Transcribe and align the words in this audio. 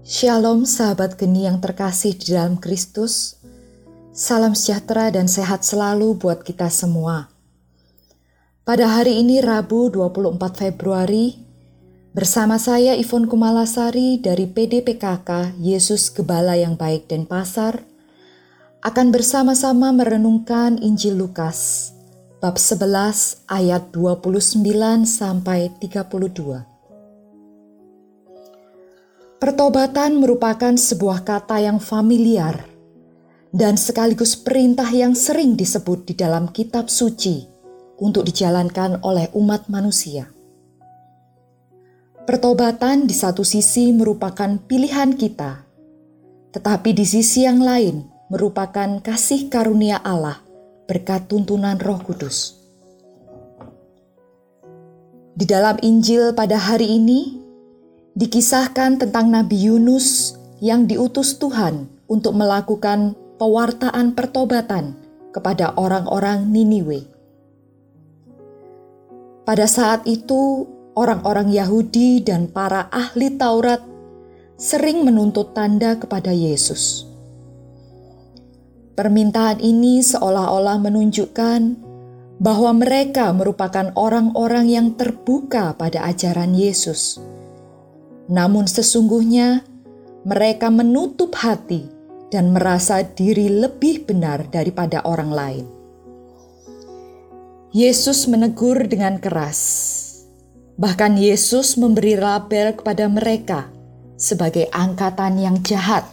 Shalom 0.00 0.64
sahabat 0.64 1.20
geni 1.20 1.44
yang 1.44 1.60
terkasih 1.60 2.16
di 2.16 2.32
dalam 2.32 2.56
Kristus. 2.56 3.36
Salam 4.16 4.56
sejahtera 4.56 5.12
dan 5.12 5.28
sehat 5.28 5.60
selalu 5.60 6.16
buat 6.16 6.40
kita 6.40 6.72
semua. 6.72 7.28
Pada 8.64 8.88
hari 8.88 9.20
ini 9.20 9.44
Rabu 9.44 9.92
24 9.92 10.40
Februari, 10.56 11.36
bersama 12.16 12.56
saya 12.56 12.96
Ivon 12.96 13.28
Kumalasari 13.28 14.16
dari 14.24 14.48
PDPKK 14.48 15.60
Yesus 15.60 16.08
Gebala 16.08 16.56
yang 16.56 16.80
Baik 16.80 17.04
dan 17.12 17.28
Pasar, 17.28 17.84
akan 18.80 19.12
bersama-sama 19.12 19.92
merenungkan 19.92 20.80
Injil 20.80 21.20
Lukas, 21.20 21.92
bab 22.40 22.56
11 22.56 23.44
ayat 23.52 23.92
29 23.92 24.64
sampai 25.04 25.68
32. 25.76 26.69
Pertobatan 29.40 30.20
merupakan 30.20 30.76
sebuah 30.76 31.24
kata 31.24 31.64
yang 31.64 31.80
familiar 31.80 32.60
dan 33.56 33.80
sekaligus 33.80 34.36
perintah 34.36 34.84
yang 34.92 35.16
sering 35.16 35.56
disebut 35.56 36.04
di 36.04 36.12
dalam 36.12 36.52
kitab 36.52 36.92
suci 36.92 37.48
untuk 37.96 38.28
dijalankan 38.28 39.00
oleh 39.00 39.32
umat 39.32 39.72
manusia. 39.72 40.28
Pertobatan 42.28 43.08
di 43.08 43.16
satu 43.16 43.40
sisi 43.40 43.96
merupakan 43.96 44.60
pilihan 44.60 45.16
kita, 45.16 45.64
tetapi 46.52 46.92
di 46.92 47.08
sisi 47.08 47.48
yang 47.48 47.64
lain 47.64 48.04
merupakan 48.28 49.00
kasih 49.00 49.48
karunia 49.48 50.04
Allah 50.04 50.36
berkat 50.84 51.32
tuntunan 51.32 51.80
Roh 51.80 52.04
Kudus. 52.04 52.60
Di 55.32 55.48
dalam 55.48 55.80
Injil 55.80 56.36
pada 56.36 56.60
hari 56.60 57.00
ini, 57.00 57.39
dikisahkan 58.20 59.00
tentang 59.00 59.32
Nabi 59.32 59.72
Yunus 59.72 60.36
yang 60.60 60.84
diutus 60.84 61.40
Tuhan 61.40 61.88
untuk 62.04 62.36
melakukan 62.36 63.16
pewartaan 63.40 64.12
pertobatan 64.12 64.92
kepada 65.32 65.72
orang-orang 65.80 66.52
Niniwe. 66.52 67.08
Pada 69.48 69.64
saat 69.64 70.04
itu, 70.04 70.68
orang-orang 70.92 71.48
Yahudi 71.48 72.20
dan 72.20 72.52
para 72.52 72.92
ahli 72.92 73.40
Taurat 73.40 73.80
sering 74.60 75.00
menuntut 75.00 75.56
tanda 75.56 75.96
kepada 75.96 76.28
Yesus. 76.28 77.08
Permintaan 79.00 79.64
ini 79.64 80.04
seolah-olah 80.04 80.76
menunjukkan 80.76 81.88
bahwa 82.36 82.70
mereka 82.76 83.32
merupakan 83.32 83.96
orang-orang 83.96 84.68
yang 84.68 84.92
terbuka 84.92 85.72
pada 85.72 86.04
ajaran 86.04 86.52
Yesus 86.52 87.16
namun 88.30 88.70
sesungguhnya 88.70 89.66
mereka 90.22 90.70
menutup 90.70 91.34
hati 91.34 91.90
dan 92.30 92.54
merasa 92.54 93.02
diri 93.02 93.50
lebih 93.50 94.06
benar 94.06 94.46
daripada 94.46 95.02
orang 95.02 95.30
lain. 95.34 95.66
Yesus 97.74 98.30
menegur 98.30 98.86
dengan 98.86 99.18
keras. 99.18 99.58
Bahkan 100.78 101.18
Yesus 101.18 101.76
memberi 101.76 102.16
label 102.16 102.72
kepada 102.78 103.04
mereka 103.10 103.68
sebagai 104.14 104.70
angkatan 104.70 105.36
yang 105.36 105.56
jahat. 105.60 106.06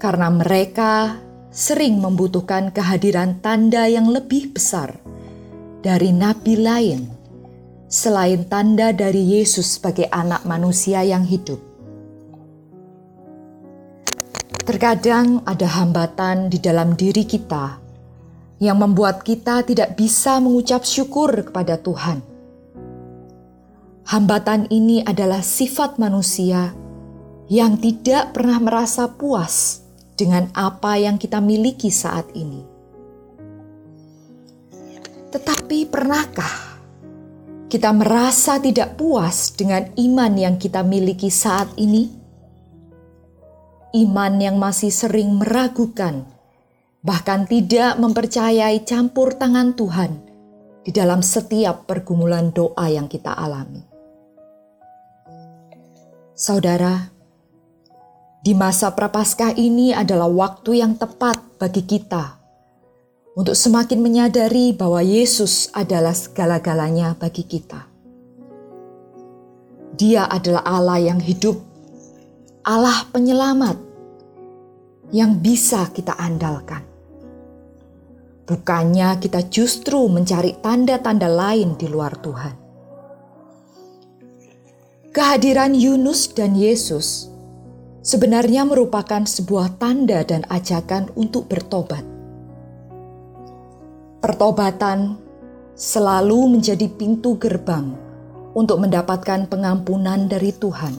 Karena 0.00 0.32
mereka 0.32 1.20
sering 1.52 2.00
membutuhkan 2.00 2.72
kehadiran 2.72 3.38
tanda 3.44 3.84
yang 3.84 4.08
lebih 4.08 4.56
besar 4.56 4.96
dari 5.84 6.14
nabi 6.14 6.56
lain 6.56 7.19
selain 7.90 8.46
tanda 8.46 8.94
dari 8.94 9.34
Yesus 9.34 9.76
sebagai 9.76 10.06
anak 10.14 10.46
manusia 10.46 11.02
yang 11.02 11.26
hidup. 11.26 11.58
Terkadang 14.62 15.42
ada 15.42 15.66
hambatan 15.66 16.46
di 16.46 16.62
dalam 16.62 16.94
diri 16.94 17.26
kita 17.26 17.82
yang 18.62 18.78
membuat 18.78 19.26
kita 19.26 19.66
tidak 19.66 19.98
bisa 19.98 20.38
mengucap 20.38 20.86
syukur 20.86 21.34
kepada 21.34 21.74
Tuhan. 21.82 22.22
Hambatan 24.06 24.70
ini 24.70 25.02
adalah 25.02 25.42
sifat 25.42 25.98
manusia 25.98 26.70
yang 27.50 27.82
tidak 27.82 28.30
pernah 28.30 28.62
merasa 28.62 29.10
puas 29.10 29.82
dengan 30.14 30.46
apa 30.54 30.94
yang 30.94 31.18
kita 31.18 31.42
miliki 31.42 31.90
saat 31.90 32.30
ini. 32.38 32.62
Tetapi 35.34 35.90
pernahkah 35.90 36.69
kita 37.70 37.94
merasa 37.94 38.58
tidak 38.58 38.98
puas 38.98 39.54
dengan 39.54 39.86
iman 39.94 40.34
yang 40.34 40.58
kita 40.58 40.82
miliki 40.82 41.30
saat 41.30 41.70
ini, 41.78 42.10
iman 43.94 44.32
yang 44.42 44.58
masih 44.58 44.90
sering 44.90 45.38
meragukan, 45.38 46.26
bahkan 47.06 47.46
tidak 47.46 47.94
mempercayai 48.02 48.82
campur 48.82 49.38
tangan 49.38 49.78
Tuhan 49.78 50.18
di 50.82 50.90
dalam 50.90 51.22
setiap 51.22 51.86
pergumulan 51.86 52.50
doa 52.50 52.90
yang 52.90 53.06
kita 53.06 53.38
alami. 53.38 53.86
Saudara, 56.34 57.06
di 58.42 58.50
masa 58.50 58.90
Prapaskah 58.98 59.54
ini 59.54 59.94
adalah 59.94 60.26
waktu 60.26 60.82
yang 60.82 60.98
tepat 60.98 61.38
bagi 61.54 61.86
kita 61.86 62.39
untuk 63.38 63.54
semakin 63.54 64.02
menyadari 64.02 64.74
bahwa 64.74 64.98
Yesus 65.02 65.70
adalah 65.70 66.14
segala-galanya 66.14 67.14
bagi 67.14 67.46
kita. 67.46 67.86
Dia 69.94 70.26
adalah 70.26 70.66
Allah 70.66 70.98
yang 70.98 71.20
hidup, 71.22 71.60
Allah 72.66 73.06
penyelamat 73.14 73.78
yang 75.14 75.38
bisa 75.38 75.86
kita 75.94 76.16
andalkan. 76.18 76.82
Bukannya 78.50 79.22
kita 79.22 79.46
justru 79.46 80.10
mencari 80.10 80.58
tanda-tanda 80.58 81.30
lain 81.30 81.78
di 81.78 81.86
luar 81.86 82.18
Tuhan. 82.18 82.54
Kehadiran 85.14 85.74
Yunus 85.74 86.34
dan 86.34 86.58
Yesus 86.58 87.30
sebenarnya 88.02 88.66
merupakan 88.66 89.22
sebuah 89.22 89.78
tanda 89.78 90.26
dan 90.26 90.42
ajakan 90.50 91.14
untuk 91.14 91.46
bertobat 91.46 92.09
Pertobatan 94.20 95.16
selalu 95.72 96.60
menjadi 96.60 96.92
pintu 96.92 97.40
gerbang 97.40 97.96
untuk 98.52 98.84
mendapatkan 98.84 99.48
pengampunan 99.48 100.28
dari 100.28 100.52
Tuhan. 100.52 100.92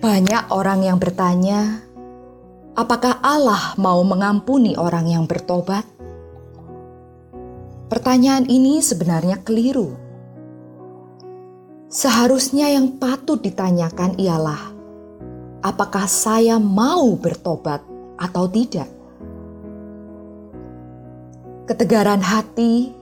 Banyak 0.00 0.48
orang 0.48 0.80
yang 0.80 0.96
bertanya, 0.96 1.84
apakah 2.72 3.20
Allah 3.20 3.76
mau 3.76 4.00
mengampuni 4.00 4.72
orang 4.72 5.12
yang 5.12 5.28
bertobat? 5.28 5.84
Pertanyaan 7.92 8.48
ini 8.48 8.80
sebenarnya 8.80 9.44
keliru. 9.44 9.92
Seharusnya 11.92 12.72
yang 12.72 12.96
patut 12.96 13.44
ditanyakan 13.44 14.16
ialah, 14.16 14.72
apakah 15.60 16.08
saya 16.08 16.56
mau 16.56 17.12
bertobat 17.20 17.84
atau 18.16 18.48
tidak? 18.48 19.01
Ketegaran 21.72 22.20
hati 22.20 22.92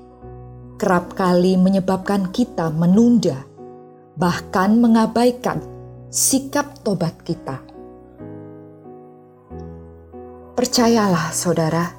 kerap 0.79 1.19
kali 1.19 1.59
menyebabkan 1.59 2.31
kita 2.31 2.71
menunda, 2.71 3.43
bahkan 4.15 4.79
mengabaikan 4.79 5.59
sikap 6.07 6.79
tobat 6.87 7.19
kita. 7.27 7.59
Percayalah, 10.55 11.35
saudara, 11.35 11.91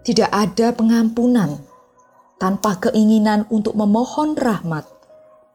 tidak 0.00 0.32
ada 0.32 0.72
pengampunan 0.72 1.60
tanpa 2.40 2.80
keinginan 2.80 3.44
untuk 3.52 3.76
memohon 3.76 4.32
rahmat 4.32 4.88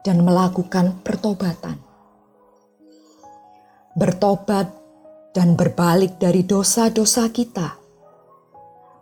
dan 0.06 0.22
melakukan 0.22 1.02
pertobatan. 1.02 1.82
Bertobat 3.98 4.70
dan 5.34 5.58
berbalik 5.58 6.22
dari 6.22 6.46
dosa-dosa 6.46 7.26
kita 7.34 7.81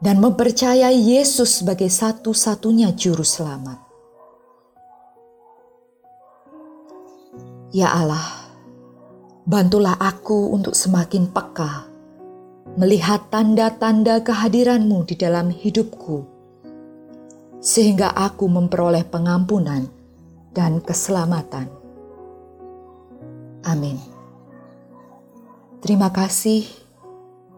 dan 0.01 0.17
mempercayai 0.19 0.97
Yesus 0.97 1.61
sebagai 1.61 1.93
satu-satunya 1.93 2.97
juru 2.97 3.21
selamat. 3.21 3.79
Ya 7.71 7.93
Allah, 7.93 8.51
bantulah 9.47 9.95
aku 10.01 10.51
untuk 10.57 10.75
semakin 10.75 11.31
peka 11.31 11.87
melihat 12.75 13.31
tanda-tanda 13.31 14.25
kehadiranmu 14.25 15.07
di 15.07 15.15
dalam 15.15 15.53
hidupku, 15.53 16.27
sehingga 17.61 18.11
aku 18.17 18.49
memperoleh 18.51 19.05
pengampunan 19.07 19.87
dan 20.57 20.83
keselamatan. 20.83 21.71
Amin. 23.69 24.01
Terima 25.81 26.11
kasih 26.11 26.67